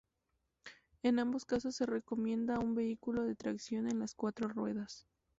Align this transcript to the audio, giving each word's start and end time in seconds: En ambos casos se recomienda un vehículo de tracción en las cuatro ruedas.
En 1.03 1.19
ambos 1.19 1.45
casos 1.45 1.75
se 1.75 1.85
recomienda 1.85 2.57
un 2.57 2.73
vehículo 2.73 3.21
de 3.23 3.35
tracción 3.35 3.87
en 3.87 3.99
las 3.99 4.15
cuatro 4.15 4.47
ruedas. 4.49 5.05